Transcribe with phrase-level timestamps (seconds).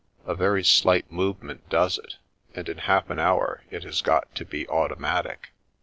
[0.25, 2.15] A very slight movement does it,
[2.55, 5.51] and in half an hour it has got to be automatic.